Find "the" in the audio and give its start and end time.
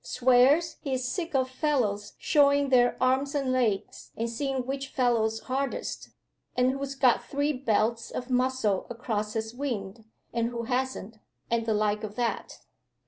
11.67-11.75